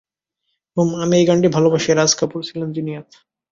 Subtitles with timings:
[0.77, 3.07] হুম, আমি এই গানটি ভালবাসি, রাজ কাপুর ছিলেন জিনিয়াস।